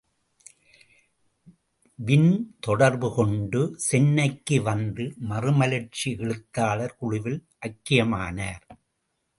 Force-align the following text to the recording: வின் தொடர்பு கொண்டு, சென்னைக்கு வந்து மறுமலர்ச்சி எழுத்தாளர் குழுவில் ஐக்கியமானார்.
வின் 1.99 2.31
தொடர்பு 2.59 3.09
கொண்டு, 3.15 3.61
சென்னைக்கு 3.77 4.61
வந்து 4.61 5.05
மறுமலர்ச்சி 5.29 6.15
எழுத்தாளர் 6.17 6.97
குழுவில் 6.99 7.39
ஐக்கியமானார். 7.61 8.65